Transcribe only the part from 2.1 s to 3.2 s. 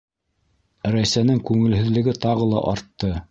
тағы ла артты.